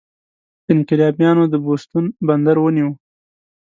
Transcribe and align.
انقلابیانو 0.73 1.43
د 1.51 1.55
بوستون 1.63 2.05
بندر 2.27 2.57
ونیو. 2.59 2.89